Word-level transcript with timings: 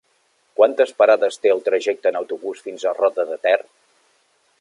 Quantes 0.59 0.93
parades 1.01 1.37
té 1.43 1.51
el 1.55 1.61
trajecte 1.67 2.11
en 2.13 2.17
autobús 2.21 2.65
fins 2.69 2.87
a 2.87 2.95
Roda 3.01 3.27
de 3.33 3.39
Ter? 3.45 3.57